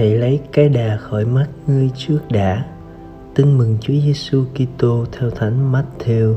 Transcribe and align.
Hãy 0.00 0.14
lấy 0.14 0.40
cái 0.52 0.68
đà 0.68 0.96
khỏi 0.96 1.24
mắt 1.24 1.46
ngươi 1.66 1.90
trước 1.96 2.20
đã. 2.30 2.64
Tin 3.34 3.58
mừng 3.58 3.78
Chúa 3.80 3.94
Giêsu 3.94 4.44
Kitô 4.54 5.04
theo 5.12 5.30
Thánh 5.30 5.72
Matthew. 5.72 6.34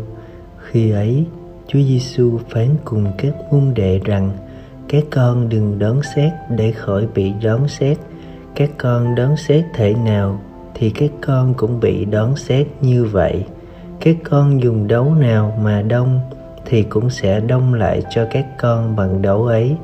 Khi 0.58 0.92
ấy, 0.92 1.26
Chúa 1.68 1.80
Giêsu 1.80 2.40
phán 2.50 2.68
cùng 2.86 3.12
các 3.18 3.34
môn 3.52 3.74
đệ 3.74 4.00
rằng: 4.04 4.32
Các 4.88 5.04
con 5.12 5.50
đừng 5.50 5.80
đón 5.80 6.02
xét 6.16 6.32
để 6.50 6.72
khỏi 6.72 7.08
bị 7.16 7.32
đón 7.44 7.68
xét. 7.68 7.98
Các 8.56 8.70
con 8.78 9.16
đón 9.16 9.38
xét 9.38 9.66
thể 9.74 9.94
nào 9.94 10.42
thì 10.74 10.90
các 10.90 11.12
con 11.22 11.54
cũng 11.54 11.80
bị 11.80 12.06
đón 12.06 12.36
xét 12.36 12.68
như 12.82 13.06
vậy. 13.06 13.46
Các 14.04 14.16
con 14.24 14.64
dùng 14.64 14.88
đấu 14.88 15.16
nào 15.16 15.58
mà 15.62 15.82
đông 15.82 16.20
thì 16.66 16.84
cũng 16.84 17.10
sẽ 17.10 17.40
đông 17.40 17.74
lại 17.74 18.04
cho 18.10 18.28
các 18.32 18.46
con 18.60 18.96
bằng 18.96 19.22
đấu 19.22 19.46
ấy. 19.46 19.76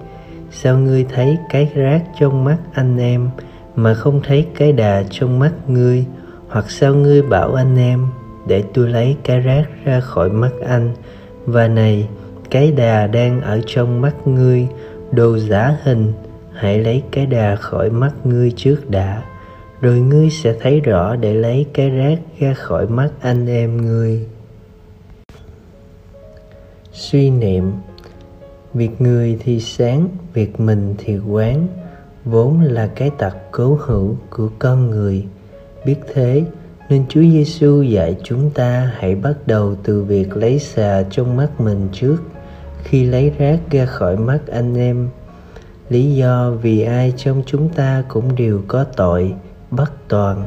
Sao 0.52 0.78
ngươi 0.78 1.06
thấy 1.14 1.38
cái 1.50 1.72
rác 1.76 2.02
trong 2.20 2.44
mắt 2.44 2.58
anh 2.74 2.98
em 2.98 3.30
mà 3.76 3.94
không 3.94 4.22
thấy 4.24 4.48
cái 4.58 4.72
đà 4.72 5.04
trong 5.10 5.40
mắt 5.40 5.52
ngươi 5.68 6.06
hoặc 6.50 6.72
sao 6.72 6.96
ngươi 6.96 7.22
bảo 7.22 7.54
anh 7.54 7.78
em, 7.78 8.08
để 8.48 8.64
tôi 8.74 8.90
lấy 8.90 9.16
cái 9.24 9.40
rác 9.40 9.64
ra 9.86 10.00
khỏi 10.00 10.30
mắt 10.30 10.52
anh, 10.68 10.92
và 11.46 11.68
này, 11.68 12.08
cái 12.50 12.72
đà 12.72 13.08
đang 13.08 13.42
ở 13.42 13.62
trong 13.66 14.02
mắt 14.02 14.28
ngươi, 14.28 14.68
đồ 15.12 15.38
giả 15.38 15.78
hình, 15.84 16.14
hãy 16.54 16.80
lấy 16.80 17.04
cái 17.12 17.26
đà 17.26 17.56
khỏi 17.56 17.90
mắt 17.90 18.12
ngươi 18.24 18.54
trước 18.56 18.90
đã 18.90 19.22
rồi 19.82 20.00
ngươi 20.00 20.30
sẽ 20.30 20.56
thấy 20.62 20.80
rõ 20.80 21.16
để 21.16 21.34
lấy 21.34 21.66
cái 21.74 21.90
rác 21.90 22.20
ra 22.40 22.54
khỏi 22.54 22.88
mắt 22.88 23.10
anh 23.22 23.48
em 23.48 23.78
ngươi. 23.78 24.28
Suy 26.94 27.30
niệm, 27.30 27.72
việc 28.74 29.02
người 29.02 29.38
thì 29.40 29.60
sáng, 29.60 30.08
việc 30.34 30.60
mình 30.60 30.96
thì 30.98 31.18
quán, 31.18 31.68
vốn 32.26 32.62
là 32.62 32.88
cái 32.88 33.10
tật 33.18 33.34
cố 33.52 33.78
hữu 33.82 34.16
của 34.30 34.50
con 34.60 34.90
người. 34.90 35.26
Biết 35.86 35.96
thế, 36.14 36.44
nên 36.90 37.06
Chúa 37.10 37.22
Giêsu 37.22 37.82
dạy 37.82 38.16
chúng 38.24 38.52
ta 38.52 38.92
hãy 38.98 39.16
bắt 39.16 39.36
đầu 39.46 39.76
từ 39.84 40.04
việc 40.04 40.38
lấy 40.38 40.60
xà 40.60 41.04
trong 41.10 41.38
mắt 41.38 41.62
mình 41.62 41.88
trước. 41.94 42.18
Khi 42.84 43.06
lấy 43.06 43.30
rác 43.38 43.60
ra 43.72 43.86
khỏi 43.86 44.18
mắt 44.18 44.40
anh 44.52 44.78
em, 44.78 45.10
lý 45.90 46.16
do 46.16 46.52
vì 46.62 46.82
ai 46.82 47.14
trong 47.18 47.44
chúng 47.46 47.70
ta 47.70 48.04
cũng 48.08 48.36
đều 48.36 48.62
có 48.68 48.84
tội 48.84 49.34
bất 49.72 49.92
toàn. 50.08 50.46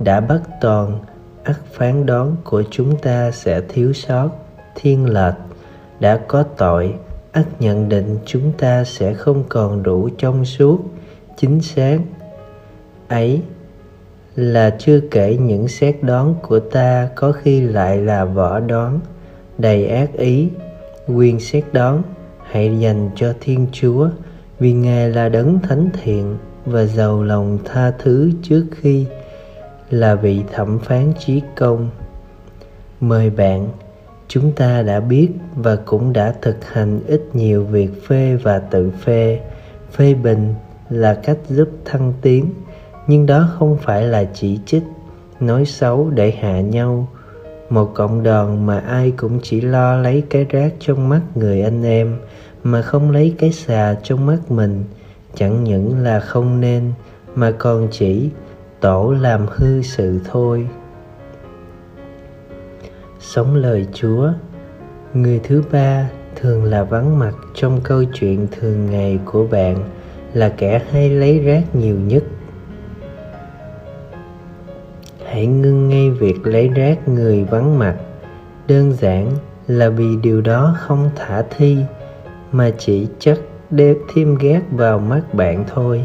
Đã 0.00 0.20
bất 0.20 0.40
toàn, 0.60 0.98
ắt 1.44 1.56
phán 1.72 2.06
đoán 2.06 2.36
của 2.44 2.62
chúng 2.70 2.96
ta 2.98 3.30
sẽ 3.30 3.60
thiếu 3.68 3.92
sót, 3.92 4.30
thiên 4.74 5.12
lệch. 5.12 5.34
Đã 6.00 6.20
có 6.28 6.42
tội, 6.42 6.94
ắt 7.32 7.46
nhận 7.60 7.88
định 7.88 8.18
chúng 8.26 8.52
ta 8.58 8.84
sẽ 8.84 9.14
không 9.14 9.44
còn 9.48 9.82
đủ 9.82 10.08
trong 10.18 10.44
suốt, 10.44 10.80
chính 11.36 11.60
xác. 11.60 11.98
Ấy 13.08 13.42
là 14.36 14.70
chưa 14.78 15.00
kể 15.10 15.36
những 15.40 15.68
xét 15.68 15.96
đoán 16.02 16.34
của 16.42 16.60
ta 16.60 17.08
có 17.14 17.32
khi 17.32 17.60
lại 17.60 17.98
là 17.98 18.24
võ 18.24 18.60
đoán, 18.60 19.00
đầy 19.58 19.86
ác 19.86 20.12
ý. 20.12 20.48
Quyền 21.08 21.40
xét 21.40 21.64
đoán, 21.72 22.02
hãy 22.50 22.80
dành 22.80 23.10
cho 23.16 23.34
thiên 23.40 23.66
chúa, 23.72 24.08
vì 24.58 24.72
ngài 24.72 25.10
là 25.10 25.28
đấng 25.28 25.58
thánh 25.60 25.90
thiện 26.02 26.38
và 26.66 26.84
giàu 26.84 27.22
lòng 27.22 27.58
tha 27.64 27.90
thứ 27.90 28.30
trước 28.42 28.64
khi 28.70 29.06
là 29.90 30.14
vị 30.14 30.42
thẩm 30.52 30.78
phán 30.78 31.12
trí 31.18 31.42
công. 31.56 31.90
Mời 33.00 33.30
bạn, 33.30 33.68
chúng 34.28 34.52
ta 34.52 34.82
đã 34.82 35.00
biết 35.00 35.28
và 35.56 35.76
cũng 35.76 36.12
đã 36.12 36.34
thực 36.42 36.64
hành 36.64 37.00
ít 37.06 37.22
nhiều 37.32 37.64
việc 37.64 38.06
phê 38.06 38.38
và 38.42 38.58
tự 38.58 38.90
phê. 38.90 39.40
Phê 39.92 40.14
bình 40.14 40.54
là 40.90 41.14
cách 41.14 41.38
giúp 41.48 41.68
thăng 41.84 42.12
tiến, 42.22 42.50
nhưng 43.06 43.26
đó 43.26 43.48
không 43.58 43.76
phải 43.82 44.02
là 44.02 44.24
chỉ 44.34 44.58
trích, 44.66 44.82
nói 45.40 45.64
xấu 45.64 46.10
để 46.10 46.30
hạ 46.30 46.60
nhau. 46.60 47.08
Một 47.70 47.90
cộng 47.94 48.22
đoàn 48.22 48.66
mà 48.66 48.78
ai 48.78 49.10
cũng 49.10 49.38
chỉ 49.42 49.60
lo 49.60 49.96
lấy 49.96 50.22
cái 50.30 50.44
rác 50.44 50.72
trong 50.80 51.08
mắt 51.08 51.20
người 51.34 51.62
anh 51.62 51.82
em, 51.84 52.18
mà 52.64 52.82
không 52.82 53.10
lấy 53.10 53.34
cái 53.38 53.52
xà 53.52 53.96
trong 54.02 54.26
mắt 54.26 54.38
mình 54.50 54.84
chẳng 55.34 55.64
những 55.64 55.98
là 55.98 56.20
không 56.20 56.60
nên, 56.60 56.92
mà 57.34 57.50
còn 57.50 57.88
chỉ 57.90 58.30
tổ 58.80 59.14
làm 59.20 59.46
hư 59.50 59.82
sự 59.82 60.20
thôi. 60.30 60.68
Sống 63.20 63.54
lời 63.54 63.86
chúa, 63.92 64.28
người 65.14 65.40
thứ 65.44 65.62
ba 65.72 66.08
thường 66.36 66.64
là 66.64 66.84
vắng 66.84 67.18
mặt 67.18 67.34
trong 67.54 67.80
câu 67.82 68.04
chuyện 68.04 68.46
thường 68.50 68.90
ngày 68.90 69.18
của 69.24 69.46
bạn 69.46 69.76
là 70.34 70.48
kẻ 70.48 70.82
hay 70.90 71.10
lấy 71.10 71.38
rác 71.38 71.74
nhiều 71.74 71.96
nhất. 71.96 72.24
Hãy 75.24 75.46
ngưng 75.46 75.88
ngay 75.88 76.10
việc 76.10 76.46
lấy 76.46 76.68
rác 76.68 77.08
người 77.08 77.44
vắng 77.44 77.78
mặt. 77.78 77.96
Đơn 78.68 78.92
giản 78.92 79.30
là 79.66 79.88
vì 79.88 80.16
điều 80.22 80.40
đó 80.40 80.76
không 80.78 81.10
thả 81.16 81.42
thi, 81.50 81.76
mà 82.52 82.70
chỉ 82.78 83.06
chất 83.18 83.40
để 83.72 83.96
thêm 84.14 84.38
ghét 84.38 84.60
vào 84.70 84.98
mắt 84.98 85.34
bạn 85.34 85.64
thôi. 85.74 86.04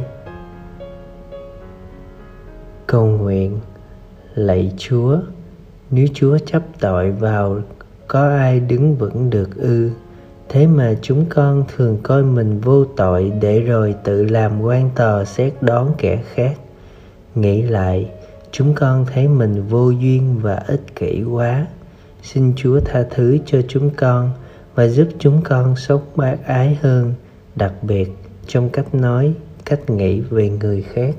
Cầu 2.88 3.06
nguyện 3.06 3.60
lạy 4.36 4.74
chúa, 4.78 5.18
nếu 5.92 6.08
chúa 6.14 6.38
chấp 6.38 6.62
tội 6.80 7.12
vào, 7.12 7.60
có 8.08 8.30
ai 8.30 8.60
đứng 8.60 8.96
vững 8.96 9.30
được 9.30 9.56
ư? 9.56 9.90
Thế 10.50 10.68
mà 10.68 10.96
chúng 11.02 11.26
con 11.30 11.64
thường 11.76 11.98
coi 12.04 12.24
mình 12.24 12.60
vô 12.60 12.86
tội 12.86 13.32
để 13.42 13.60
rồi 13.60 13.96
tự 14.04 14.24
làm 14.24 14.62
quan 14.62 14.90
tò 14.96 15.24
xét 15.24 15.54
đón 15.62 15.92
kẻ 15.98 16.24
khác. 16.34 16.58
Nghĩ 17.36 17.62
lại, 17.62 18.12
chúng 18.52 18.74
con 18.74 19.06
thấy 19.14 19.28
mình 19.28 19.68
vô 19.68 19.90
duyên 19.90 20.40
và 20.42 20.56
ích 20.68 20.96
kỷ 20.96 21.24
quá. 21.24 21.68
Xin 22.24 22.54
chúa 22.56 22.80
tha 22.80 23.06
thứ 23.10 23.38
cho 23.46 23.62
chúng 23.68 23.90
con 23.90 24.32
và 24.76 24.88
giúp 24.88 25.08
chúng 25.20 25.42
con 25.44 25.76
sống 25.76 26.02
bác 26.16 26.38
ái 26.46 26.78
hơn 26.82 27.14
đặc 27.58 27.74
biệt 27.82 28.10
trong 28.48 28.70
cách 28.70 28.96
nói 28.96 29.34
cách 29.66 29.90
nghĩ 29.90 30.20
về 30.20 30.50
người 30.50 30.82
khác. 30.82 31.16